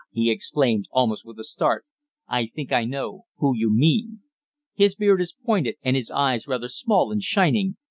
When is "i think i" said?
2.27-2.85